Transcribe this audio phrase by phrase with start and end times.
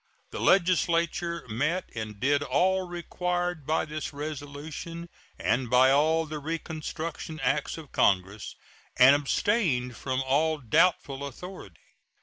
[0.31, 7.39] The legislature met and did all required by this resolution and by all the reconstruction
[7.41, 8.55] acts of Congress,
[8.97, 11.81] and abstained from all doubtful authority.